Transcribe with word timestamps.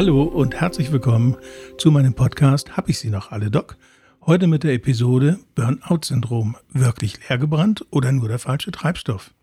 Hallo 0.00 0.22
und 0.22 0.58
herzlich 0.58 0.92
willkommen 0.92 1.36
zu 1.76 1.90
meinem 1.90 2.14
Podcast 2.14 2.74
Hab 2.74 2.88
ich 2.88 2.98
sie 2.98 3.10
noch 3.10 3.32
alle, 3.32 3.50
Doc? 3.50 3.76
Heute 4.24 4.46
mit 4.46 4.62
der 4.62 4.72
Episode 4.72 5.38
Burnout-Syndrom. 5.56 6.56
Wirklich 6.70 7.28
leergebrannt 7.28 7.84
oder 7.90 8.10
nur 8.10 8.26
der 8.26 8.38
falsche 8.38 8.70
Treibstoff? 8.70 9.34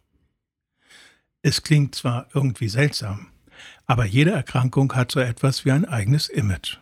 Es 1.43 1.61
klingt 1.61 1.93
zwar 1.93 2.25
irgendwie 2.33 2.69
seltsam, 2.69 3.27
aber 3.85 4.05
jede 4.05 4.31
Erkrankung 4.31 4.95
hat 4.95 5.11
so 5.11 5.19
etwas 5.19 5.63
wie 5.63 5.69
ein 5.69 5.85
eigenes 5.85 6.27
Image. 6.27 6.79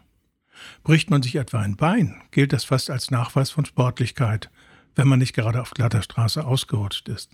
Bricht 0.83 1.09
man 1.09 1.21
sich 1.21 1.35
etwa 1.35 1.59
ein 1.59 1.75
Bein, 1.75 2.21
gilt 2.31 2.53
das 2.53 2.63
fast 2.63 2.89
als 2.89 3.11
Nachweis 3.11 3.49
von 3.49 3.65
Sportlichkeit, 3.65 4.49
wenn 4.95 5.09
man 5.09 5.19
nicht 5.19 5.35
gerade 5.35 5.61
auf 5.61 5.71
glatter 5.71 6.01
Straße 6.01 6.45
ausgerutscht 6.45 7.09
ist. 7.09 7.29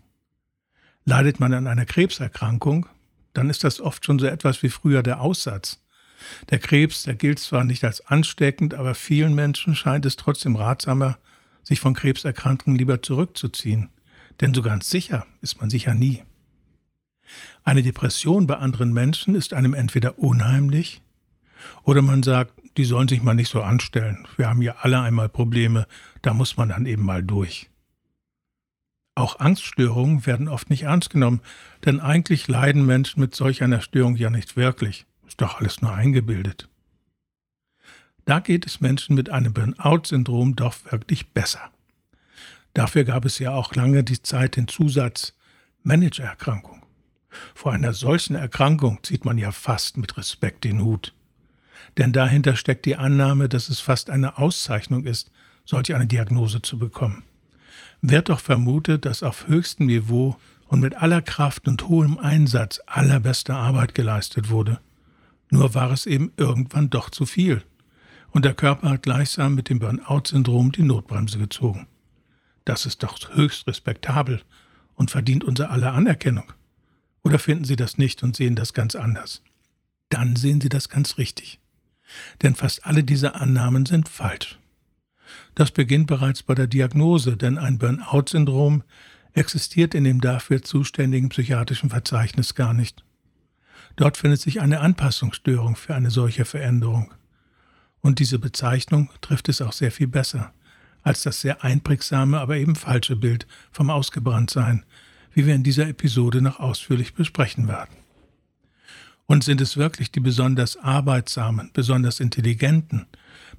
Leidet 1.05 1.39
man 1.39 1.53
an 1.53 1.67
einer 1.67 1.85
Krebserkrankung, 1.85 2.87
dann 3.33 3.51
ist 3.51 3.63
das 3.63 3.79
oft 3.79 4.03
schon 4.03 4.17
so 4.17 4.25
etwas 4.25 4.63
wie 4.63 4.69
früher 4.69 5.03
der 5.03 5.21
Aussatz. 5.21 5.80
Der 6.49 6.59
Krebs, 6.59 7.03
der 7.03 7.15
gilt 7.15 7.39
zwar 7.39 7.63
nicht 7.63 7.83
als 7.83 8.05
ansteckend, 8.05 8.73
aber 8.73 8.95
vielen 8.95 9.35
Menschen 9.35 9.75
scheint 9.75 10.05
es 10.05 10.15
trotzdem 10.15 10.55
ratsamer, 10.55 11.17
sich 11.63 11.79
von 11.79 11.93
Krebserkrankungen 11.93 12.77
lieber 12.77 13.01
zurückzuziehen. 13.01 13.89
Denn 14.39 14.53
so 14.53 14.61
ganz 14.61 14.89
sicher 14.89 15.25
ist 15.41 15.61
man 15.61 15.69
sicher 15.69 15.93
nie. 15.93 16.23
Eine 17.63 17.83
Depression 17.83 18.47
bei 18.47 18.57
anderen 18.57 18.93
Menschen 18.93 19.35
ist 19.35 19.53
einem 19.53 19.73
entweder 19.73 20.17
unheimlich 20.19 21.01
oder 21.83 22.01
man 22.01 22.23
sagt, 22.23 22.53
die 22.77 22.85
sollen 22.85 23.07
sich 23.07 23.21
mal 23.21 23.33
nicht 23.33 23.49
so 23.49 23.61
anstellen. 23.61 24.27
Wir 24.37 24.49
haben 24.49 24.61
ja 24.61 24.77
alle 24.81 25.01
einmal 25.01 25.29
Probleme, 25.29 25.87
da 26.21 26.33
muss 26.33 26.57
man 26.57 26.69
dann 26.69 26.85
eben 26.85 27.03
mal 27.03 27.23
durch. 27.23 27.69
Auch 29.13 29.39
Angststörungen 29.39 30.25
werden 30.25 30.47
oft 30.47 30.69
nicht 30.69 30.83
ernst 30.83 31.09
genommen, 31.09 31.41
denn 31.85 31.99
eigentlich 31.99 32.47
leiden 32.47 32.85
Menschen 32.85 33.19
mit 33.19 33.35
solch 33.35 33.61
einer 33.61 33.81
Störung 33.81 34.15
ja 34.15 34.29
nicht 34.29 34.55
wirklich. 34.55 35.05
Ist 35.31 35.39
doch 35.39 35.61
alles 35.61 35.81
nur 35.81 35.93
eingebildet. 35.93 36.67
Da 38.25 38.41
geht 38.41 38.65
es 38.65 38.81
Menschen 38.81 39.15
mit 39.15 39.29
einem 39.29 39.53
Burnout-Syndrom 39.53 40.57
doch 40.57 40.75
wirklich 40.91 41.29
besser. 41.29 41.71
Dafür 42.73 43.05
gab 43.05 43.23
es 43.23 43.39
ja 43.39 43.51
auch 43.51 43.73
lange 43.73 44.03
die 44.03 44.21
Zeit 44.21 44.57
den 44.57 44.67
Zusatz 44.67 45.33
Managererkrankung. 45.83 46.83
Vor 47.55 47.71
einer 47.71 47.93
solchen 47.93 48.35
Erkrankung 48.35 48.99
zieht 49.03 49.23
man 49.23 49.37
ja 49.37 49.53
fast 49.53 49.95
mit 49.95 50.17
Respekt 50.17 50.65
den 50.65 50.83
Hut. 50.83 51.13
Denn 51.97 52.11
dahinter 52.11 52.57
steckt 52.57 52.85
die 52.85 52.97
Annahme, 52.97 53.47
dass 53.47 53.69
es 53.69 53.79
fast 53.79 54.09
eine 54.09 54.37
Auszeichnung 54.37 55.05
ist, 55.05 55.31
solch 55.63 55.95
eine 55.95 56.07
Diagnose 56.07 56.61
zu 56.61 56.77
bekommen 56.77 57.23
wird 58.01 58.29
doch 58.29 58.39
vermutet, 58.39 59.05
dass 59.05 59.23
auf 59.23 59.47
höchstem 59.47 59.85
Niveau 59.85 60.35
und 60.67 60.79
mit 60.79 60.95
aller 60.95 61.21
Kraft 61.21 61.67
und 61.67 61.87
hohem 61.87 62.17
Einsatz 62.17 62.81
allerbeste 62.85 63.53
Arbeit 63.53 63.93
geleistet 63.93 64.49
wurde. 64.49 64.79
Nur 65.51 65.75
war 65.75 65.91
es 65.91 66.05
eben 66.05 66.31
irgendwann 66.37 66.89
doch 66.89 67.09
zu 67.09 67.25
viel. 67.25 67.61
Und 68.31 68.45
der 68.45 68.53
Körper 68.53 68.89
hat 68.89 69.03
gleichsam 69.03 69.53
mit 69.53 69.69
dem 69.69 69.79
Burnout-Syndrom 69.79 70.71
die 70.71 70.83
Notbremse 70.83 71.37
gezogen. 71.37 71.87
Das 72.63 72.85
ist 72.85 73.03
doch 73.03 73.35
höchst 73.35 73.67
respektabel 73.67 74.41
und 74.95 75.11
verdient 75.11 75.43
unser 75.43 75.69
aller 75.69 75.93
Anerkennung. 75.93 76.53
Oder 77.23 77.37
finden 77.37 77.65
Sie 77.65 77.75
das 77.75 77.97
nicht 77.97 78.23
und 78.23 78.35
sehen 78.35 78.55
das 78.55 78.73
ganz 78.73 78.95
anders? 78.95 79.43
Dann 80.09 80.37
sehen 80.37 80.61
Sie 80.61 80.69
das 80.69 80.87
ganz 80.87 81.17
richtig. 81.17 81.59
Denn 82.41 82.55
fast 82.55 82.85
alle 82.85 83.03
diese 83.03 83.35
Annahmen 83.35 83.85
sind 83.85 84.07
falsch. 84.07 84.57
Das 85.53 85.71
beginnt 85.71 86.07
bereits 86.07 86.43
bei 86.43 86.55
der 86.55 86.67
Diagnose, 86.67 87.35
denn 87.35 87.57
ein 87.57 87.77
Burnout-Syndrom 87.77 88.83
existiert 89.33 89.95
in 89.95 90.05
dem 90.05 90.21
dafür 90.21 90.61
zuständigen 90.61 91.29
psychiatrischen 91.29 91.89
Verzeichnis 91.89 92.55
gar 92.55 92.73
nicht. 92.73 93.03
Dort 93.95 94.17
findet 94.17 94.41
sich 94.41 94.61
eine 94.61 94.79
Anpassungsstörung 94.79 95.75
für 95.75 95.95
eine 95.95 96.11
solche 96.11 96.45
Veränderung. 96.45 97.13
Und 98.01 98.19
diese 98.19 98.39
Bezeichnung 98.39 99.09
trifft 99.21 99.49
es 99.49 99.61
auch 99.61 99.73
sehr 99.73 99.91
viel 99.91 100.07
besser 100.07 100.53
als 101.03 101.23
das 101.23 101.41
sehr 101.41 101.63
einprägsame, 101.63 102.39
aber 102.39 102.57
eben 102.57 102.75
falsche 102.75 103.15
Bild 103.15 103.47
vom 103.71 103.89
Ausgebranntsein, 103.89 104.85
wie 105.33 105.45
wir 105.45 105.55
in 105.55 105.63
dieser 105.63 105.87
Episode 105.87 106.41
noch 106.41 106.59
ausführlich 106.59 107.13
besprechen 107.13 107.67
werden. 107.67 107.95
Und 109.25 109.43
sind 109.43 109.61
es 109.61 109.77
wirklich 109.77 110.11
die 110.11 110.19
besonders 110.19 110.77
arbeitsamen, 110.77 111.71
besonders 111.73 112.19
intelligenten, 112.19 113.07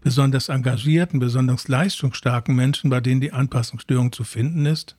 besonders 0.02 0.50
engagierten, 0.50 1.18
besonders 1.18 1.66
leistungsstarken 1.66 2.54
Menschen, 2.54 2.90
bei 2.90 3.00
denen 3.00 3.22
die 3.22 3.32
Anpassungsstörung 3.32 4.12
zu 4.12 4.24
finden 4.24 4.66
ist? 4.66 4.96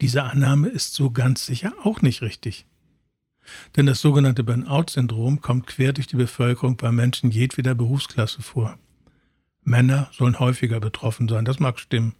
Diese 0.00 0.22
Annahme 0.22 0.68
ist 0.68 0.94
so 0.94 1.10
ganz 1.10 1.44
sicher 1.44 1.74
auch 1.84 2.00
nicht 2.02 2.22
richtig. 2.22 2.66
Denn 3.76 3.86
das 3.86 4.00
sogenannte 4.00 4.44
Burnout-Syndrom 4.44 5.40
kommt 5.40 5.66
quer 5.66 5.92
durch 5.92 6.06
die 6.06 6.16
Bevölkerung 6.16 6.76
bei 6.76 6.92
Menschen 6.92 7.30
jedweder 7.30 7.74
Berufsklasse 7.74 8.42
vor. 8.42 8.78
Männer 9.62 10.08
sollen 10.12 10.38
häufiger 10.38 10.80
betroffen 10.80 11.28
sein, 11.28 11.44
das 11.44 11.60
mag 11.60 11.78
stimmen. 11.78 12.14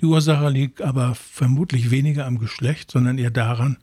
Die 0.00 0.06
Ursache 0.06 0.48
liegt 0.48 0.80
aber 0.80 1.14
vermutlich 1.14 1.90
weniger 1.90 2.26
am 2.26 2.38
Geschlecht, 2.38 2.90
sondern 2.90 3.18
eher 3.18 3.30
daran, 3.30 3.76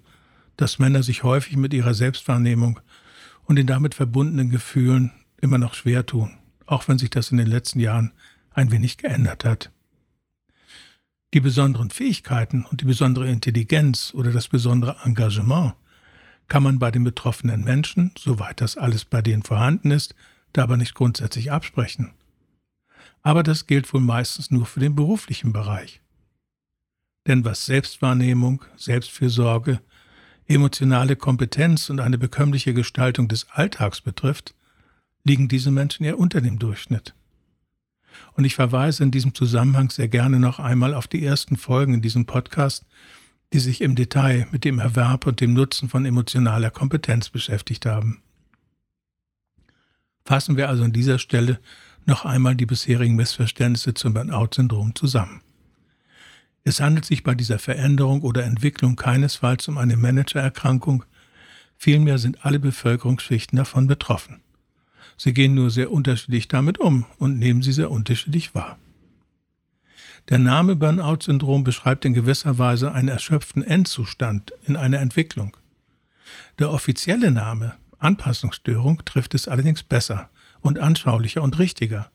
dass 0.58 0.80
Männer 0.80 1.04
sich 1.04 1.24
häufig 1.24 1.58
mit 1.58 1.74
ihrer 1.74 1.94
Selbstwahrnehmung 1.94 2.80
und 3.46 3.58
den 3.58 3.68
damit 3.68 3.96
verbundenen 3.96 4.50
Gefühlen 4.50 5.12
immer 5.42 5.58
noch 5.58 5.74
schwer 5.74 6.06
tun 6.06 6.40
auch 6.70 6.88
wenn 6.88 7.00
sich 7.00 7.10
das 7.10 7.32
in 7.32 7.38
den 7.38 7.48
letzten 7.48 7.80
Jahren 7.80 8.12
ein 8.52 8.72
wenig 8.72 8.98
geändert 8.98 9.44
hat. 9.44 9.72
Die 11.34 11.40
besonderen 11.40 11.90
Fähigkeiten 11.90 12.66
und 12.66 12.82
die 12.82 12.86
besondere 12.86 13.30
Intelligenz 13.30 14.14
oder 14.16 14.32
das 14.32 14.48
besondere 14.48 14.98
Engagement 15.04 15.74
kann 16.50 16.64
man 16.64 16.80
bei 16.80 16.92
den 16.92 17.04
betroffenen 17.04 17.64
Menschen, 17.64 18.12
soweit 18.18 18.62
das 18.62 18.78
alles 18.78 19.06
bei 19.06 19.22
denen 19.22 19.44
vorhanden 19.44 19.92
ist, 19.92 20.16
dabei 20.54 20.76
nicht 20.76 20.96
grundsätzlich 20.96 21.52
absprechen. 21.52 22.12
Aber 23.22 23.44
das 23.44 23.68
gilt 23.68 23.92
wohl 23.94 24.02
meistens 24.02 24.52
nur 24.52 24.66
für 24.66 24.80
den 24.80 24.96
beruflichen 24.96 25.54
Bereich. 25.54 26.02
Denn 27.28 27.46
was 27.46 27.66
Selbstwahrnehmung, 27.66 28.64
Selbstfürsorge, 28.76 29.82
emotionale 30.48 31.16
Kompetenz 31.16 31.90
und 31.90 32.00
eine 32.00 32.18
bekömmliche 32.18 32.74
Gestaltung 32.74 33.28
des 33.28 33.48
Alltags 33.52 34.02
betrifft, 34.02 34.56
liegen 35.24 35.48
diese 35.48 35.70
Menschen 35.70 36.06
ja 36.06 36.16
unter 36.16 36.42
dem 36.42 36.58
Durchschnitt. 36.58 37.14
Und 38.34 38.46
ich 38.46 38.56
verweise 38.56 39.04
in 39.04 39.12
diesem 39.12 39.36
Zusammenhang 39.36 39.92
sehr 39.92 40.08
gerne 40.08 40.40
noch 40.40 40.60
einmal 40.60 40.94
auf 40.94 41.08
die 41.08 41.24
ersten 41.24 41.58
Folgen 41.58 41.94
in 41.94 42.02
diesem 42.02 42.26
Podcast, 42.26 42.86
die 43.54 43.60
sich 43.60 43.82
im 43.82 43.96
Detail 43.96 44.48
mit 44.52 44.64
dem 44.64 44.80
Erwerb 44.80 45.26
und 45.26 45.42
dem 45.42 45.54
Nutzen 45.54 45.90
von 45.90 46.06
emotionaler 46.06 46.70
Kompetenz 46.70 47.30
beschäftigt 47.30 47.86
haben. 47.86 48.22
Fassen 50.24 50.58
wir 50.58 50.70
also 50.70 50.84
an 50.84 50.94
dieser 50.94 51.18
Stelle 51.18 51.60
noch 52.06 52.26
einmal 52.26 52.56
die 52.56 52.66
bisherigen 52.66 53.16
Missverständnisse 53.16 53.94
zum 53.94 54.14
Burnout-Syndrom 54.14 54.94
zusammen. 54.96 55.42
Es 56.64 56.82
handelt 56.82 57.06
sich 57.06 57.24
bei 57.24 57.34
dieser 57.34 57.58
Veränderung 57.58 58.22
oder 58.22 58.44
Entwicklung 58.44 58.96
keinesfalls 58.96 59.68
um 59.68 59.78
eine 59.78 59.98
Managererkrankung, 59.98 61.06
vielmehr 61.78 62.20
sind 62.20 62.46
alle 62.46 62.60
Bevölkerungsschichten 62.60 63.58
davon 63.58 63.88
betroffen. 63.88 64.42
Sie 65.18 65.34
gehen 65.34 65.56
nur 65.56 65.72
sehr 65.72 65.92
unterschiedlich 65.92 66.48
damit 66.48 66.78
um 66.78 67.06
und 67.18 67.40
nehmen 67.40 67.62
sie 67.62 67.74
sehr 67.74 67.90
unterschiedlich 67.90 68.54
wahr. 68.54 68.78
Der 70.28 70.38
Name 70.38 70.76
Burnout-Syndrom 70.76 71.64
beschreibt 71.64 72.06
in 72.06 72.14
gewisser 72.14 72.58
Weise 72.58 72.92
einen 72.92 73.08
erschöpften 73.08 73.64
Endzustand 73.64 74.54
in 74.66 74.76
einer 74.76 75.00
Entwicklung. 75.00 75.56
Der 76.60 76.72
offizielle 76.72 77.32
Name 77.32 77.76
Anpassungsstörung 78.00 79.04
trifft 79.06 79.34
es 79.34 79.48
allerdings 79.48 79.84
besser 79.84 80.30
und 80.62 80.80
anschaulicher 80.80 81.42
und 81.42 81.60
richtiger, 81.60 82.12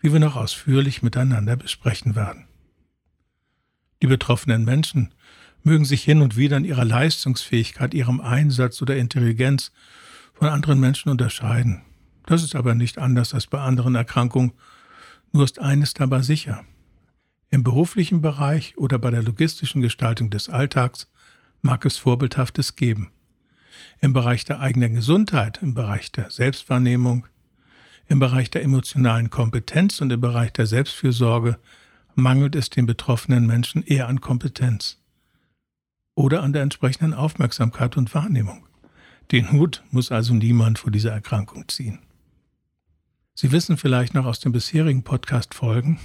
wie 0.00 0.12
wir 0.12 0.20
noch 0.20 0.36
ausführlich 0.36 1.02
miteinander 1.02 1.56
besprechen 1.56 2.14
werden. 2.14 2.46
Die 4.02 4.06
betroffenen 4.06 4.64
Menschen 4.64 5.14
mögen 5.62 5.84
sich 5.86 6.04
hin 6.04 6.20
und 6.20 6.36
wieder 6.36 6.58
in 6.58 6.64
ihrer 6.64 6.84
Leistungsfähigkeit, 6.84 7.94
ihrem 7.94 8.20
Einsatz 8.20 8.82
oder 8.82 8.96
Intelligenz 8.96 9.72
von 10.34 10.48
anderen 10.48 10.78
Menschen 10.78 11.08
unterscheiden. 11.08 11.82
Das 12.26 12.42
ist 12.42 12.54
aber 12.54 12.74
nicht 12.74 12.98
anders 12.98 13.32
als 13.32 13.46
bei 13.46 13.60
anderen 13.60 13.94
Erkrankungen. 13.94 14.52
Nur 15.32 15.44
ist 15.44 15.58
eines 15.58 15.94
dabei 15.94 16.22
sicher. 16.22 16.64
Im 17.54 17.62
beruflichen 17.62 18.20
Bereich 18.20 18.76
oder 18.78 18.98
bei 18.98 19.12
der 19.12 19.22
logistischen 19.22 19.80
Gestaltung 19.80 20.28
des 20.28 20.48
Alltags 20.48 21.08
mag 21.62 21.84
es 21.84 21.96
Vorbildhaftes 21.96 22.74
geben. 22.74 23.12
Im 24.00 24.12
Bereich 24.12 24.44
der 24.44 24.58
eigenen 24.58 24.94
Gesundheit, 24.94 25.62
im 25.62 25.72
Bereich 25.72 26.10
der 26.10 26.32
Selbstwahrnehmung, 26.32 27.28
im 28.08 28.18
Bereich 28.18 28.50
der 28.50 28.64
emotionalen 28.64 29.30
Kompetenz 29.30 30.00
und 30.00 30.10
im 30.10 30.20
Bereich 30.20 30.52
der 30.52 30.66
Selbstfürsorge 30.66 31.56
mangelt 32.16 32.56
es 32.56 32.70
den 32.70 32.86
betroffenen 32.86 33.46
Menschen 33.46 33.84
eher 33.84 34.08
an 34.08 34.20
Kompetenz 34.20 34.98
oder 36.16 36.42
an 36.42 36.52
der 36.52 36.62
entsprechenden 36.62 37.14
Aufmerksamkeit 37.14 37.96
und 37.96 38.12
Wahrnehmung. 38.16 38.66
Den 39.30 39.52
Hut 39.52 39.84
muss 39.92 40.10
also 40.10 40.34
niemand 40.34 40.80
vor 40.80 40.90
dieser 40.90 41.12
Erkrankung 41.12 41.68
ziehen. 41.68 42.00
Sie 43.36 43.52
wissen 43.52 43.76
vielleicht 43.76 44.12
noch 44.12 44.26
aus 44.26 44.40
den 44.40 44.50
bisherigen 44.50 45.04
Podcast-Folgen, 45.04 46.00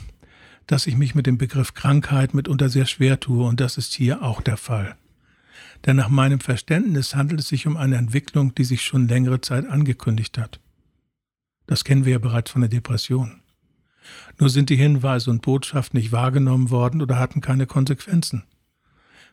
dass 0.70 0.86
ich 0.86 0.98
mich 0.98 1.16
mit 1.16 1.26
dem 1.26 1.40
Begriff 1.40 1.74
Krankheit 1.74 2.36
mitunter 2.36 2.70
sehr 2.70 2.86
schwer 2.86 3.20
tue 3.20 3.44
und 3.44 3.60
das 3.60 3.80
ist 3.80 3.92
hier 3.92 4.22
auch 4.22 4.40
der 4.40 4.56
Fall. 4.56 4.96
Denn 5.86 5.96
nach 5.96 6.10
meinem 6.10 6.40
Verständnis 6.40 7.16
handelt 7.16 7.40
es 7.40 7.48
sich 7.48 7.66
um 7.66 7.76
eine 7.76 7.96
Entwicklung, 7.96 8.54
die 8.54 8.64
sich 8.64 8.84
schon 8.84 9.08
längere 9.08 9.42
Zeit 9.42 9.68
angekündigt 9.68 10.38
hat. 10.38 10.60
Das 11.66 11.84
kennen 11.84 12.06
wir 12.06 12.12
ja 12.12 12.20
bereits 12.20 12.52
von 12.52 12.62
der 12.62 12.70
Depression. 12.70 13.42
Nur 14.38 14.52
sind 14.52 14.70
die 14.70 14.76
Hinweise 14.76 15.32
und 15.32 15.42
Botschaften 15.42 16.00
nicht 16.00 16.12
wahrgenommen 16.12 16.70
worden 16.70 17.02
oder 17.02 17.18
hatten 17.18 17.42
keine 17.42 17.66
Konsequenzen. 17.66 18.44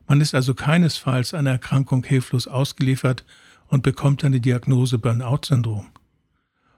Man 0.06 0.22
ist 0.22 0.34
also 0.34 0.54
keinesfalls 0.54 1.34
einer 1.34 1.50
Erkrankung 1.50 2.02
hilflos 2.02 2.48
ausgeliefert 2.48 3.26
und 3.68 3.82
bekommt 3.82 4.22
dann 4.22 4.32
die 4.32 4.40
Diagnose 4.40 4.96
Burnout-Syndrom, 4.96 5.88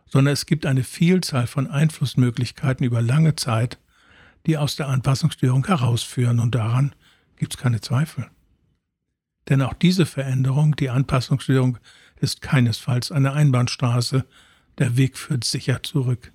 sondern 0.06 0.32
es 0.32 0.46
gibt 0.46 0.66
eine 0.66 0.82
Vielzahl 0.82 1.46
von 1.46 1.68
Einflussmöglichkeiten 1.68 2.84
über 2.84 3.00
lange 3.02 3.36
Zeit, 3.36 3.78
die 4.48 4.56
aus 4.56 4.76
der 4.76 4.88
Anpassungsstörung 4.88 5.66
herausführen 5.66 6.40
und 6.40 6.54
daran 6.54 6.94
gibt 7.36 7.54
es 7.54 7.60
keine 7.60 7.82
Zweifel. 7.82 8.26
Denn 9.48 9.60
auch 9.62 9.74
diese 9.74 10.06
Veränderung, 10.06 10.74
die 10.74 10.88
Anpassungsstörung, 10.88 11.78
ist 12.16 12.40
keinesfalls 12.40 13.12
eine 13.12 13.32
Einbahnstraße, 13.32 14.24
der 14.78 14.96
Weg 14.96 15.18
führt 15.18 15.44
sicher 15.44 15.82
zurück. 15.82 16.32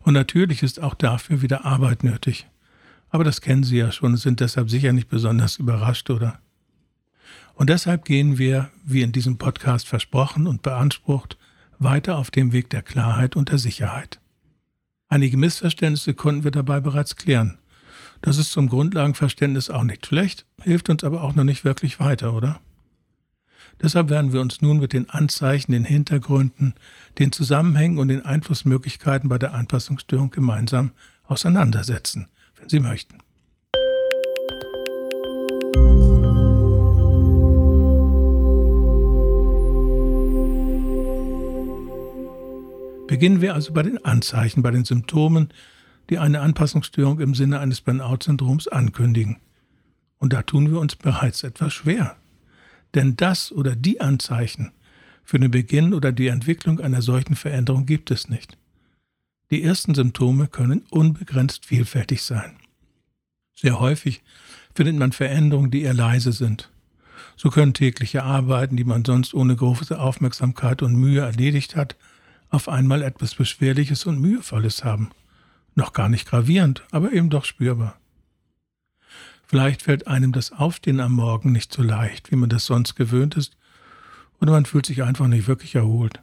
Und 0.00 0.12
natürlich 0.12 0.62
ist 0.62 0.80
auch 0.80 0.94
dafür 0.94 1.40
wieder 1.42 1.64
Arbeit 1.64 2.04
nötig. 2.04 2.48
Aber 3.08 3.24
das 3.24 3.40
kennen 3.40 3.64
Sie 3.64 3.78
ja 3.78 3.90
schon 3.92 4.12
und 4.12 4.18
sind 4.18 4.40
deshalb 4.40 4.70
sicher 4.70 4.92
nicht 4.92 5.08
besonders 5.08 5.56
überrascht, 5.56 6.10
oder? 6.10 6.38
Und 7.54 7.70
deshalb 7.70 8.04
gehen 8.04 8.38
wir, 8.38 8.70
wie 8.84 9.02
in 9.02 9.12
diesem 9.12 9.38
Podcast 9.38 9.88
versprochen 9.88 10.46
und 10.46 10.62
beansprucht, 10.62 11.38
weiter 11.78 12.18
auf 12.18 12.30
dem 12.30 12.52
Weg 12.52 12.68
der 12.70 12.82
Klarheit 12.82 13.36
und 13.36 13.50
der 13.50 13.58
Sicherheit. 13.58 14.20
Einige 15.10 15.36
Missverständnisse 15.36 16.14
konnten 16.14 16.44
wir 16.44 16.52
dabei 16.52 16.78
bereits 16.78 17.16
klären. 17.16 17.58
Das 18.22 18.38
ist 18.38 18.52
zum 18.52 18.68
Grundlagenverständnis 18.68 19.68
auch 19.68 19.82
nicht 19.82 20.06
schlecht, 20.06 20.46
hilft 20.62 20.88
uns 20.88 21.02
aber 21.02 21.24
auch 21.24 21.34
noch 21.34 21.42
nicht 21.42 21.64
wirklich 21.64 21.98
weiter, 21.98 22.32
oder? 22.32 22.60
Deshalb 23.82 24.08
werden 24.08 24.32
wir 24.32 24.40
uns 24.40 24.62
nun 24.62 24.78
mit 24.78 24.92
den 24.92 25.10
Anzeichen, 25.10 25.72
den 25.72 25.84
Hintergründen, 25.84 26.74
den 27.18 27.32
Zusammenhängen 27.32 27.98
und 27.98 28.08
den 28.08 28.24
Einflussmöglichkeiten 28.24 29.28
bei 29.28 29.38
der 29.38 29.52
Anpassungsstörung 29.52 30.30
gemeinsam 30.30 30.92
auseinandersetzen, 31.24 32.28
wenn 32.56 32.68
Sie 32.68 32.80
möchten. 32.80 33.18
Beginnen 43.10 43.40
wir 43.40 43.54
also 43.54 43.72
bei 43.72 43.82
den 43.82 44.04
Anzeichen, 44.04 44.62
bei 44.62 44.70
den 44.70 44.84
Symptomen, 44.84 45.48
die 46.10 46.18
eine 46.18 46.42
Anpassungsstörung 46.42 47.18
im 47.18 47.34
Sinne 47.34 47.58
eines 47.58 47.80
Burnout-Syndroms 47.80 48.68
ankündigen. 48.68 49.38
Und 50.18 50.32
da 50.32 50.42
tun 50.42 50.70
wir 50.70 50.78
uns 50.78 50.94
bereits 50.94 51.42
etwas 51.42 51.72
schwer. 51.72 52.16
Denn 52.94 53.16
das 53.16 53.50
oder 53.50 53.74
die 53.74 54.00
Anzeichen 54.00 54.70
für 55.24 55.40
den 55.40 55.50
Beginn 55.50 55.92
oder 55.92 56.12
die 56.12 56.28
Entwicklung 56.28 56.78
einer 56.78 57.02
solchen 57.02 57.34
Veränderung 57.34 57.84
gibt 57.84 58.12
es 58.12 58.28
nicht. 58.28 58.56
Die 59.50 59.64
ersten 59.64 59.96
Symptome 59.96 60.46
können 60.46 60.84
unbegrenzt 60.90 61.66
vielfältig 61.66 62.22
sein. 62.22 62.58
Sehr 63.56 63.80
häufig 63.80 64.22
findet 64.72 64.94
man 64.94 65.10
Veränderungen, 65.10 65.72
die 65.72 65.82
eher 65.82 65.94
leise 65.94 66.30
sind. 66.30 66.70
So 67.34 67.50
können 67.50 67.74
tägliche 67.74 68.22
Arbeiten, 68.22 68.76
die 68.76 68.84
man 68.84 69.04
sonst 69.04 69.34
ohne 69.34 69.56
große 69.56 69.98
Aufmerksamkeit 69.98 70.80
und 70.80 70.94
Mühe 70.94 71.22
erledigt 71.22 71.74
hat, 71.74 71.96
auf 72.50 72.68
einmal 72.68 73.02
etwas 73.02 73.34
Beschwerliches 73.34 74.06
und 74.06 74.20
Mühevolles 74.20 74.84
haben. 74.84 75.10
Noch 75.74 75.92
gar 75.92 76.08
nicht 76.08 76.28
gravierend, 76.28 76.82
aber 76.90 77.12
eben 77.12 77.30
doch 77.30 77.44
spürbar. 77.44 77.96
Vielleicht 79.46 79.82
fällt 79.82 80.06
einem 80.06 80.32
das 80.32 80.52
Aufstehen 80.52 81.00
am 81.00 81.14
Morgen 81.14 81.52
nicht 81.52 81.72
so 81.72 81.82
leicht, 81.82 82.30
wie 82.30 82.36
man 82.36 82.50
das 82.50 82.66
sonst 82.66 82.94
gewöhnt 82.94 83.36
ist, 83.36 83.56
oder 84.40 84.52
man 84.52 84.64
fühlt 84.64 84.86
sich 84.86 85.02
einfach 85.02 85.26
nicht 85.26 85.48
wirklich 85.48 85.74
erholt. 85.74 86.20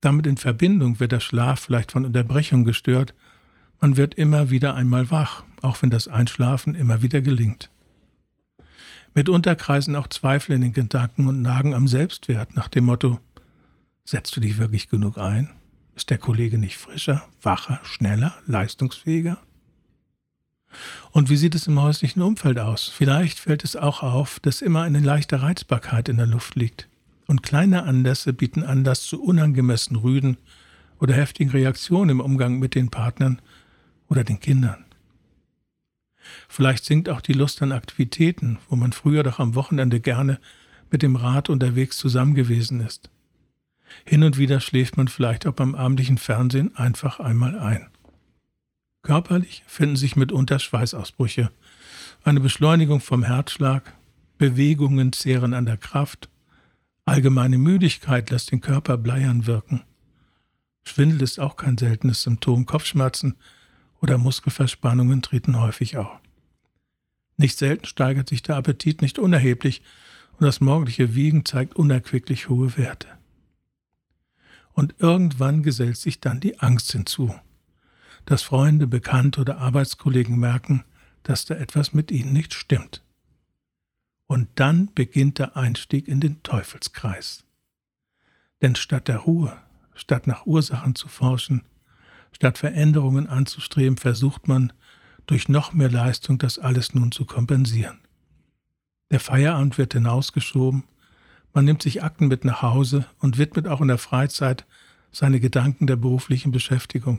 Damit 0.00 0.26
in 0.26 0.36
Verbindung 0.36 1.00
wird 1.00 1.12
der 1.12 1.20
Schlaf 1.20 1.60
vielleicht 1.60 1.92
von 1.92 2.04
Unterbrechung 2.04 2.64
gestört, 2.64 3.14
man 3.80 3.96
wird 3.96 4.14
immer 4.14 4.50
wieder 4.50 4.74
einmal 4.74 5.10
wach, 5.10 5.44
auch 5.62 5.80
wenn 5.82 5.90
das 5.90 6.08
Einschlafen 6.08 6.74
immer 6.74 7.02
wieder 7.02 7.20
gelingt. 7.20 7.70
Mitunter 9.14 9.56
kreisen 9.56 9.96
auch 9.96 10.08
Zweifel 10.08 10.52
in 10.52 10.60
den 10.60 10.72
Gedanken 10.72 11.26
und 11.28 11.42
nagen 11.42 11.74
am 11.74 11.88
Selbstwert 11.88 12.54
nach 12.56 12.68
dem 12.68 12.84
Motto, 12.84 13.20
setzt 14.08 14.34
du 14.34 14.40
dich 14.40 14.56
wirklich 14.56 14.88
genug 14.88 15.18
ein? 15.18 15.50
Ist 15.94 16.08
der 16.08 16.16
Kollege 16.16 16.56
nicht 16.56 16.78
frischer, 16.78 17.28
wacher, 17.42 17.78
schneller, 17.82 18.34
leistungsfähiger? 18.46 19.38
Und 21.10 21.28
wie 21.28 21.36
sieht 21.36 21.54
es 21.54 21.66
im 21.66 21.80
häuslichen 21.80 22.22
Umfeld 22.22 22.58
aus? 22.58 22.88
Vielleicht 22.88 23.38
fällt 23.38 23.64
es 23.64 23.76
auch 23.76 24.02
auf, 24.02 24.40
dass 24.40 24.62
immer 24.62 24.82
eine 24.82 25.00
leichte 25.00 25.42
Reizbarkeit 25.42 26.08
in 26.08 26.16
der 26.16 26.26
Luft 26.26 26.54
liegt. 26.54 26.88
Und 27.26 27.42
kleine 27.42 27.82
Anlässe 27.82 28.32
bieten 28.32 28.64
Anlass 28.64 29.02
zu 29.02 29.22
unangemessen 29.22 29.96
Rüden 29.96 30.38
oder 31.00 31.14
heftigen 31.14 31.50
Reaktionen 31.50 32.10
im 32.10 32.20
Umgang 32.20 32.58
mit 32.58 32.74
den 32.74 32.88
Partnern 32.88 33.42
oder 34.08 34.24
den 34.24 34.40
Kindern. 34.40 34.86
Vielleicht 36.48 36.86
sinkt 36.86 37.10
auch 37.10 37.20
die 37.20 37.34
Lust 37.34 37.60
an 37.60 37.72
Aktivitäten, 37.72 38.58
wo 38.70 38.76
man 38.76 38.92
früher 38.92 39.22
doch 39.22 39.38
am 39.38 39.54
Wochenende 39.54 40.00
gerne 40.00 40.40
mit 40.90 41.02
dem 41.02 41.16
Rad 41.16 41.50
unterwegs 41.50 41.98
zusammen 41.98 42.34
gewesen 42.34 42.80
ist. 42.80 43.10
Hin 44.04 44.22
und 44.22 44.38
wieder 44.38 44.60
schläft 44.60 44.96
man 44.96 45.08
vielleicht 45.08 45.46
auch 45.46 45.52
beim 45.52 45.74
abendlichen 45.74 46.18
Fernsehen 46.18 46.76
einfach 46.76 47.20
einmal 47.20 47.58
ein. 47.58 47.88
Körperlich 49.02 49.62
finden 49.66 49.96
sich 49.96 50.16
mitunter 50.16 50.58
Schweißausbrüche, 50.58 51.50
eine 52.24 52.40
Beschleunigung 52.40 53.00
vom 53.00 53.22
Herzschlag, 53.22 53.94
Bewegungen 54.38 55.12
zehren 55.12 55.54
an 55.54 55.66
der 55.66 55.76
Kraft, 55.76 56.28
allgemeine 57.04 57.58
Müdigkeit 57.58 58.30
lässt 58.30 58.52
den 58.52 58.60
Körper 58.60 58.98
bleiern 58.98 59.46
wirken. 59.46 59.82
Schwindel 60.84 61.22
ist 61.22 61.38
auch 61.38 61.56
kein 61.56 61.78
seltenes 61.78 62.22
Symptom, 62.22 62.66
Kopfschmerzen 62.66 63.36
oder 64.00 64.18
Muskelverspannungen 64.18 65.22
treten 65.22 65.60
häufig 65.60 65.96
auf. 65.96 66.20
Nicht 67.36 67.58
selten 67.58 67.86
steigert 67.86 68.28
sich 68.28 68.42
der 68.42 68.56
Appetit 68.56 69.00
nicht 69.00 69.18
unerheblich 69.18 69.82
und 70.38 70.46
das 70.46 70.60
morgendliche 70.60 71.14
Wiegen 71.14 71.44
zeigt 71.44 71.76
unerquicklich 71.76 72.48
hohe 72.48 72.76
Werte. 72.76 73.08
Und 74.78 74.94
irgendwann 74.98 75.64
gesellt 75.64 75.96
sich 75.96 76.20
dann 76.20 76.38
die 76.40 76.60
Angst 76.60 76.92
hinzu 76.92 77.34
dass 78.28 78.42
Freunde, 78.42 78.86
Bekannte 78.86 79.40
oder 79.40 79.56
Arbeitskollegen 79.56 80.38
merken, 80.38 80.84
dass 81.22 81.46
da 81.46 81.54
etwas 81.54 81.94
mit 81.94 82.10
ihnen 82.10 82.34
nicht 82.34 82.52
stimmt. 82.52 83.02
Und 84.26 84.48
dann 84.56 84.92
beginnt 84.94 85.38
der 85.38 85.56
Einstieg 85.56 86.06
in 86.06 86.20
den 86.20 86.42
Teufelskreis. 86.42 87.44
Denn 88.60 88.76
statt 88.76 89.08
der 89.08 89.20
Ruhe, 89.20 89.56
statt 89.94 90.26
nach 90.26 90.44
Ursachen 90.44 90.94
zu 90.94 91.08
forschen, 91.08 91.62
statt 92.32 92.58
Veränderungen 92.58 93.28
anzustreben, 93.28 93.96
versucht 93.96 94.46
man, 94.46 94.74
durch 95.24 95.48
noch 95.48 95.72
mehr 95.72 95.90
Leistung 95.90 96.36
das 96.36 96.58
alles 96.58 96.94
nun 96.94 97.12
zu 97.12 97.24
kompensieren. 97.24 97.98
Der 99.10 99.20
Feierabend 99.20 99.78
wird 99.78 99.94
hinausgeschoben, 99.94 100.84
man 101.58 101.64
nimmt 101.64 101.82
sich 101.82 102.04
Akten 102.04 102.28
mit 102.28 102.44
nach 102.44 102.62
Hause 102.62 103.04
und 103.18 103.36
widmet 103.36 103.66
auch 103.66 103.80
in 103.80 103.88
der 103.88 103.98
Freizeit 103.98 104.64
seine 105.10 105.40
Gedanken 105.40 105.88
der 105.88 105.96
beruflichen 105.96 106.52
Beschäftigung. 106.52 107.18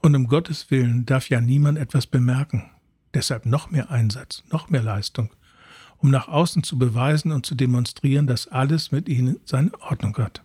Und 0.00 0.16
um 0.16 0.26
Gottes 0.26 0.72
Willen 0.72 1.06
darf 1.06 1.28
ja 1.28 1.40
niemand 1.40 1.78
etwas 1.78 2.08
bemerken. 2.08 2.68
Deshalb 3.14 3.46
noch 3.46 3.70
mehr 3.70 3.88
Einsatz, 3.88 4.42
noch 4.50 4.68
mehr 4.68 4.82
Leistung, 4.82 5.30
um 5.98 6.10
nach 6.10 6.26
außen 6.26 6.64
zu 6.64 6.76
beweisen 6.76 7.30
und 7.30 7.46
zu 7.46 7.54
demonstrieren, 7.54 8.26
dass 8.26 8.48
alles 8.48 8.90
mit 8.90 9.08
ihnen 9.08 9.38
seine 9.44 9.70
Ordnung 9.80 10.18
hat. 10.18 10.42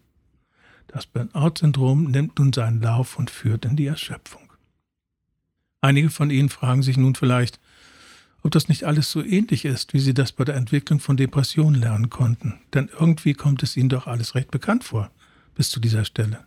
Das 0.86 1.08
Burnout-Syndrom 1.08 2.12
nimmt 2.12 2.38
nun 2.38 2.54
seinen 2.54 2.84
Lauf 2.84 3.18
und 3.18 3.32
führt 3.32 3.66
in 3.66 3.76
die 3.76 3.88
Erschöpfung. 3.88 4.54
Einige 5.82 6.12
von 6.12 6.30
Ihnen 6.30 6.50
fragen 6.50 6.84
sich 6.84 6.98
nun 6.98 7.16
vielleicht, 7.16 7.60
ob 8.48 8.52
das 8.52 8.68
nicht 8.68 8.86
alles 8.86 9.12
so 9.12 9.24
ähnlich 9.24 9.66
ist, 9.66 9.94
wie 9.94 10.00
Sie 10.00 10.16
das 10.16 10.32
bei 10.32 10.44
der 10.44 10.56
Entwicklung 10.56 11.00
von 11.00 11.18
Depressionen 11.18 11.80
lernen 11.80 12.10
konnten. 12.10 12.60
Denn 12.74 12.90
irgendwie 13.00 13.34
kommt 13.36 13.62
es 13.62 13.78
Ihnen 13.78 13.90
doch 13.90 14.08
alles 14.08 14.34
recht 14.34 14.50
bekannt 14.50 14.84
vor, 14.84 15.12
bis 15.54 15.70
zu 15.70 15.80
dieser 15.80 16.06
Stelle. 16.06 16.40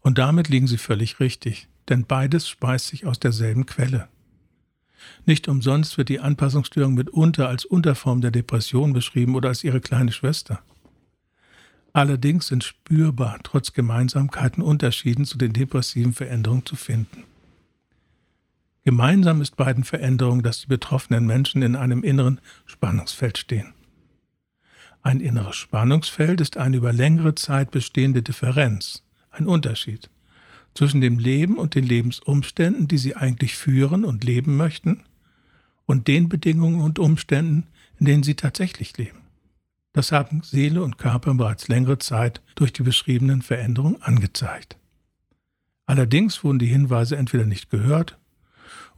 Und 0.00 0.18
damit 0.18 0.48
liegen 0.48 0.68
Sie 0.68 0.78
völlig 0.78 1.18
richtig 1.18 1.68
denn 1.88 2.06
beides 2.06 2.48
speist 2.48 2.88
sich 2.88 3.06
aus 3.06 3.20
derselben 3.20 3.66
Quelle. 3.66 4.08
Nicht 5.26 5.48
umsonst 5.48 5.98
wird 5.98 6.08
die 6.08 6.20
Anpassungsstörung 6.20 6.94
mitunter 6.94 7.48
als 7.48 7.64
Unterform 7.64 8.20
der 8.20 8.30
Depression 8.30 8.92
beschrieben 8.92 9.34
oder 9.34 9.50
als 9.50 9.64
ihre 9.64 9.80
kleine 9.80 10.12
Schwester. 10.12 10.60
Allerdings 11.92 12.48
sind 12.48 12.64
spürbar 12.64 13.38
trotz 13.42 13.72
Gemeinsamkeiten 13.72 14.62
Unterschieden 14.62 15.26
zu 15.26 15.38
den 15.38 15.52
depressiven 15.52 16.12
Veränderungen 16.12 16.66
zu 16.66 16.74
finden. 16.74 17.24
Gemeinsam 18.84 19.40
ist 19.40 19.56
beiden 19.56 19.82
Veränderungen, 19.82 20.42
dass 20.42 20.60
die 20.60 20.66
betroffenen 20.66 21.26
Menschen 21.26 21.62
in 21.62 21.74
einem 21.74 22.02
inneren 22.02 22.40
Spannungsfeld 22.66 23.38
stehen. 23.38 23.72
Ein 25.02 25.20
inneres 25.20 25.56
Spannungsfeld 25.56 26.40
ist 26.42 26.58
eine 26.58 26.76
über 26.76 26.92
längere 26.92 27.34
Zeit 27.34 27.70
bestehende 27.70 28.22
Differenz, 28.22 29.02
ein 29.30 29.46
Unterschied 29.46 30.10
zwischen 30.74 31.00
dem 31.00 31.18
Leben 31.18 31.56
und 31.56 31.74
den 31.74 31.84
Lebensumständen, 31.84 32.88
die 32.88 32.98
sie 32.98 33.16
eigentlich 33.16 33.56
führen 33.56 34.04
und 34.04 34.24
leben 34.24 34.56
möchten, 34.56 35.04
und 35.86 36.08
den 36.08 36.28
Bedingungen 36.28 36.80
und 36.80 36.98
Umständen, 36.98 37.68
in 38.00 38.06
denen 38.06 38.22
sie 38.22 38.34
tatsächlich 38.34 38.96
leben. 38.96 39.18
Das 39.92 40.10
haben 40.12 40.42
Seele 40.42 40.82
und 40.82 40.98
Körper 40.98 41.32
bereits 41.34 41.68
längere 41.68 41.98
Zeit 41.98 42.42
durch 42.54 42.72
die 42.72 42.82
beschriebenen 42.82 43.42
Veränderungen 43.42 44.02
angezeigt. 44.02 44.76
Allerdings 45.86 46.42
wurden 46.42 46.58
die 46.58 46.66
Hinweise 46.66 47.16
entweder 47.16 47.44
nicht 47.44 47.70
gehört 47.70 48.18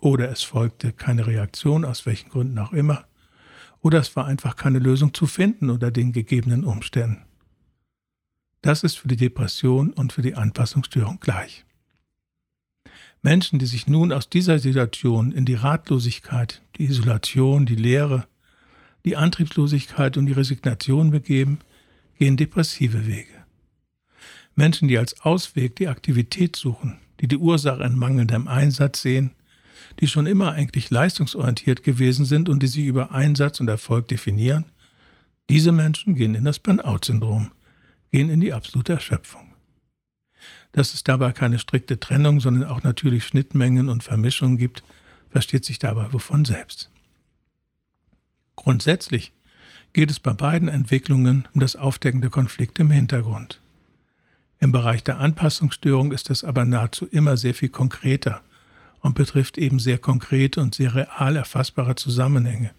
oder 0.00 0.30
es 0.30 0.42
folgte 0.42 0.92
keine 0.92 1.26
Reaktion, 1.26 1.84
aus 1.84 2.06
welchen 2.06 2.30
Gründen 2.30 2.58
auch 2.58 2.72
immer, 2.72 3.06
oder 3.80 4.00
es 4.00 4.16
war 4.16 4.26
einfach 4.26 4.56
keine 4.56 4.78
Lösung 4.78 5.14
zu 5.14 5.26
finden 5.26 5.70
unter 5.70 5.90
den 5.90 6.12
gegebenen 6.12 6.64
Umständen. 6.64 7.24
Das 8.62 8.82
ist 8.82 8.98
für 8.98 9.08
die 9.08 9.16
Depression 9.16 9.92
und 9.92 10.12
für 10.12 10.22
die 10.22 10.34
Anpassungsstörung 10.34 11.20
gleich. 11.20 11.64
Menschen, 13.22 13.58
die 13.58 13.66
sich 13.66 13.86
nun 13.86 14.12
aus 14.12 14.28
dieser 14.28 14.58
Situation 14.58 15.32
in 15.32 15.44
die 15.44 15.54
Ratlosigkeit, 15.54 16.62
die 16.76 16.86
Isolation, 16.86 17.64
die 17.64 17.76
Leere, 17.76 18.26
die 19.04 19.16
Antriebslosigkeit 19.16 20.16
und 20.16 20.26
die 20.26 20.32
Resignation 20.32 21.12
begeben, 21.12 21.60
gehen 22.18 22.36
depressive 22.36 23.06
Wege. 23.06 23.44
Menschen, 24.56 24.88
die 24.88 24.98
als 24.98 25.20
Ausweg 25.20 25.76
die 25.76 25.86
Aktivität 25.86 26.56
suchen, 26.56 26.98
die 27.20 27.28
die 27.28 27.36
Ursache 27.36 27.84
in 27.84 27.96
mangelndem 27.96 28.48
Einsatz 28.48 29.02
sehen, 29.02 29.30
die 30.00 30.08
schon 30.08 30.26
immer 30.26 30.52
eigentlich 30.52 30.90
leistungsorientiert 30.90 31.82
gewesen 31.82 32.24
sind 32.24 32.48
und 32.48 32.62
die 32.62 32.66
sich 32.66 32.84
über 32.84 33.12
Einsatz 33.12 33.60
und 33.60 33.68
Erfolg 33.68 34.08
definieren, 34.08 34.66
diese 35.48 35.72
Menschen 35.72 36.14
gehen 36.14 36.34
in 36.34 36.44
das 36.44 36.58
Burnout-Syndrom, 36.58 37.52
gehen 38.10 38.30
in 38.30 38.40
die 38.40 38.52
absolute 38.52 38.94
Erschöpfung. 38.94 39.54
Dass 40.72 40.92
es 40.92 41.04
dabei 41.04 41.32
keine 41.32 41.58
strikte 41.58 41.98
Trennung, 41.98 42.40
sondern 42.40 42.68
auch 42.68 42.82
natürlich 42.82 43.24
Schnittmengen 43.24 43.88
und 43.88 44.02
Vermischungen 44.02 44.58
gibt, 44.58 44.82
versteht 45.30 45.64
sich 45.64 45.78
dabei 45.78 46.12
wovon 46.12 46.44
selbst. 46.44 46.90
Grundsätzlich 48.56 49.32
geht 49.92 50.10
es 50.10 50.20
bei 50.20 50.32
beiden 50.32 50.68
Entwicklungen 50.68 51.48
um 51.54 51.60
das 51.60 51.76
Aufdecken 51.76 52.20
der 52.20 52.30
Konflikte 52.30 52.82
im 52.82 52.90
Hintergrund. 52.90 53.60
Im 54.58 54.72
Bereich 54.72 55.04
der 55.04 55.18
Anpassungsstörung 55.18 56.12
ist 56.12 56.30
es 56.30 56.42
aber 56.42 56.64
nahezu 56.64 57.06
immer 57.06 57.36
sehr 57.36 57.54
viel 57.54 57.68
konkreter 57.68 58.42
und 59.00 59.14
betrifft 59.14 59.58
eben 59.58 59.78
sehr 59.78 59.98
konkrete 59.98 60.60
und 60.60 60.74
sehr 60.74 60.94
real 60.94 61.36
erfassbare 61.36 61.94
Zusammenhänge. 61.94 62.70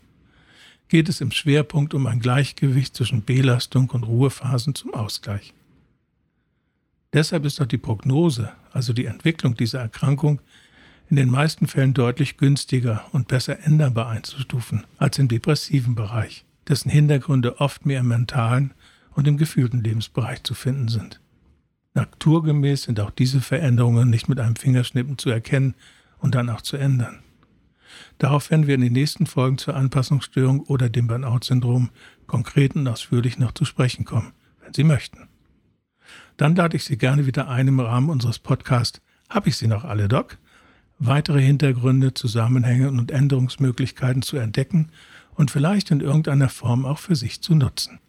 Geht 0.89 1.09
es 1.09 1.21
im 1.21 1.31
Schwerpunkt 1.31 1.93
um 1.93 2.07
ein 2.07 2.19
Gleichgewicht 2.19 2.95
zwischen 2.95 3.23
Belastung 3.23 3.89
und 3.89 4.03
Ruhephasen 4.03 4.73
zum 4.75 4.93
Ausgleich. 4.93 5.53
Deshalb 7.13 7.45
ist 7.45 7.61
auch 7.61 7.65
die 7.65 7.77
Prognose, 7.77 8.51
also 8.71 8.93
die 8.93 9.05
Entwicklung 9.05 9.55
dieser 9.55 9.79
Erkrankung, 9.79 10.41
in 11.09 11.15
den 11.15 11.29
meisten 11.29 11.67
Fällen 11.67 11.93
deutlich 11.93 12.37
günstiger 12.37 13.05
und 13.11 13.27
besser 13.27 13.59
änderbar 13.65 14.09
einzustufen 14.09 14.83
als 14.97 15.17
im 15.19 15.27
depressiven 15.27 15.95
Bereich, 15.95 16.45
dessen 16.67 16.89
Hintergründe 16.89 17.59
oft 17.61 17.85
mehr 17.85 18.01
im 18.01 18.09
mentalen 18.09 18.73
und 19.15 19.27
im 19.27 19.37
gefühlten 19.37 19.83
Lebensbereich 19.83 20.43
zu 20.43 20.53
finden 20.53 20.89
sind. 20.89 21.21
Naturgemäß 21.93 22.83
sind 22.83 22.99
auch 22.99 23.09
diese 23.09 23.41
Veränderungen 23.41 24.09
nicht 24.09 24.29
mit 24.29 24.39
einem 24.39 24.55
Fingerschnippen 24.55 25.17
zu 25.17 25.29
erkennen 25.29 25.73
und 26.19 26.35
dann 26.35 26.49
auch 26.49 26.61
zu 26.61 26.77
ändern. 26.77 27.19
Darauf 28.17 28.49
werden 28.49 28.67
wir 28.67 28.75
in 28.75 28.81
den 28.81 28.93
nächsten 28.93 29.25
Folgen 29.25 29.57
zur 29.57 29.75
Anpassungsstörung 29.75 30.61
oder 30.61 30.89
dem 30.89 31.07
Burnout-Syndrom 31.07 31.89
konkret 32.25 32.75
und 32.75 32.87
ausführlich 32.87 33.37
noch 33.37 33.53
zu 33.53 33.65
sprechen 33.65 34.05
kommen, 34.05 34.33
wenn 34.61 34.73
Sie 34.73 34.83
möchten. 34.83 35.27
Dann 36.35 36.55
lade 36.55 36.77
ich 36.77 36.83
Sie 36.83 36.97
gerne 36.97 37.25
wieder 37.25 37.47
ein 37.47 37.67
im 37.67 37.79
Rahmen 37.79 38.09
unseres 38.09 38.39
Podcasts 38.39 39.01
Hab 39.29 39.47
ich 39.47 39.57
Sie 39.57 39.67
noch 39.67 39.83
alle, 39.83 40.07
Doc? 40.07 40.37
weitere 40.99 41.41
Hintergründe, 41.41 42.13
Zusammenhänge 42.13 42.89
und 42.89 43.11
Änderungsmöglichkeiten 43.11 44.21
zu 44.21 44.37
entdecken 44.37 44.91
und 45.35 45.51
vielleicht 45.51 45.91
in 45.91 46.01
irgendeiner 46.01 46.49
Form 46.49 46.85
auch 46.85 46.99
für 46.99 47.15
sich 47.15 47.41
zu 47.41 47.55
nutzen. 47.55 47.99